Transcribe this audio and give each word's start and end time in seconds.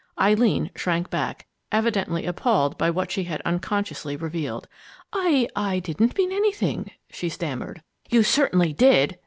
Eileen 0.19 0.71
shrank 0.75 1.11
back, 1.11 1.45
evidently 1.71 2.25
appalled 2.25 2.75
by 2.75 2.89
what 2.89 3.11
she 3.11 3.25
had 3.25 3.39
unconsciously 3.41 4.15
revealed. 4.17 4.67
"I 5.13 5.47
I 5.55 5.77
didn't 5.77 6.17
mean 6.17 6.31
anything!" 6.31 6.89
she 7.11 7.29
stammered. 7.29 7.83
"You 8.09 8.23
certainly 8.23 8.73
did!" 8.73 9.19